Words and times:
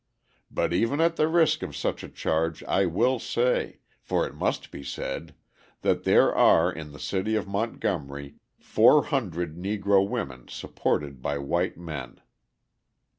But 0.49 0.73
even 0.73 0.99
at 0.99 1.15
the 1.15 1.27
risk 1.27 1.61
of 1.61 1.75
such 1.75 2.03
a 2.03 2.09
charge 2.09 2.63
I 2.63 2.87
will 2.87 3.19
say, 3.19 3.81
for 3.99 4.25
it 4.25 4.33
must 4.33 4.71
be 4.71 4.81
said, 4.83 5.35
that 5.83 6.05
there 6.05 6.33
are 6.33 6.73
in 6.73 6.91
the 6.91 6.97
city 6.99 7.35
of 7.35 7.47
Montgomery, 7.47 8.37
four 8.57 9.03
hundred 9.03 9.57
Negro 9.57 10.03
women 10.09 10.47
supported 10.47 11.21
by 11.21 11.37
white 11.37 11.77
men." 11.77 12.19